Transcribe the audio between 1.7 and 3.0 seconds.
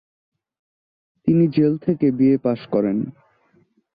থেকে B A pass করেন।